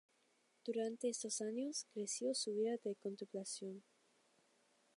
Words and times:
Durante 0.65 1.09
estos 1.09 1.41
años, 1.41 1.85
creció 1.93 2.33
su 2.33 2.55
vida 2.55 2.75
de 2.83 2.95
contemplación. 2.95 3.83